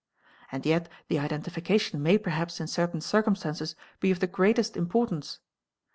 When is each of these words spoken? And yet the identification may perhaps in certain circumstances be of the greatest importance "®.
And 0.51 0.65
yet 0.65 0.89
the 1.09 1.19
identification 1.19 2.01
may 2.01 2.17
perhaps 2.17 2.59
in 2.59 2.65
certain 2.65 3.01
circumstances 3.01 3.75
be 3.99 4.09
of 4.09 4.19
the 4.19 4.25
greatest 4.25 4.75
importance 4.75 5.35
"®. 5.37 5.39